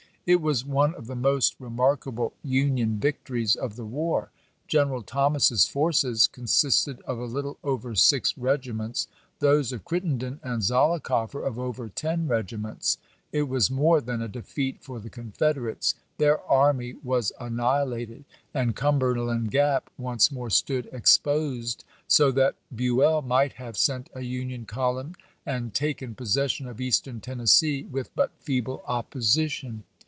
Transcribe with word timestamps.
It 0.27 0.39
was 0.39 0.63
one 0.63 0.93
of 0.93 1.07
the 1.07 1.15
TjjQ,jj.^gg 1.15 1.19
most 1.21 1.55
remarkable 1.59 2.33
Union 2.43 2.99
victories 2.99 3.55
of 3.55 3.75
the 3.75 3.87
war. 3.87 4.29
Gen 4.67 4.89
^^mfto™*' 4.89 4.89
eral 4.97 5.05
Thomas's 5.07 5.65
forces 5.65 6.27
consisted 6.27 7.01
of 7.01 7.17
a 7.17 7.25
little 7.25 7.57
over 7.63 7.95
six 7.95 8.33
Anuy 8.33 8.37
of 8.37 8.43
regiments, 8.43 9.07
those 9.39 9.71
of 9.71 9.83
Crittenden 9.83 10.39
and 10.43 10.61
Zollicoff 10.61 11.33
er 11.33 11.41
of 11.43 11.57
over 11.57 11.85
be?iand." 11.85 11.95
ten 11.95 12.27
regiments. 12.27 12.99
It 13.31 13.49
was 13.49 13.71
more 13.71 13.99
than 13.99 14.21
a 14.21 14.27
defeat 14.27 14.83
for 14.83 14.99
the 14.99 15.09
p 15.09 15.15
57." 15.15 15.23
Confederates. 15.23 15.95
Their 16.19 16.39
army 16.43 16.93
was 17.03 17.31
annihilated, 17.39 18.23
and 18.53 18.75
Cumberland 18.75 19.49
Gap 19.49 19.89
once 19.97 20.31
more 20.31 20.51
stood 20.51 20.87
exposed, 20.93 21.83
so 22.07 22.29
that 22.33 22.55
Buell 22.73 23.23
might 23.23 23.53
have 23.53 23.75
sent 23.75 24.11
a 24.13 24.21
Union 24.21 24.65
column 24.65 25.15
and 25.47 25.73
taken 25.73 26.13
possession 26.13 26.67
of 26.67 26.79
Eastern 26.79 27.21
Tennessee 27.21 27.85
with 27.85 28.13
but 28.15 28.31
feeble 28.39 28.83
opposition. 28.85 29.83